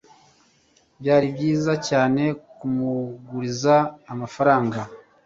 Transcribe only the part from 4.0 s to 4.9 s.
amafaranga